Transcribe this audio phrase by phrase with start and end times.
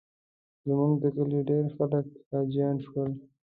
[0.67, 3.11] زموږ د کلي ډېر خلک حاجیان شول.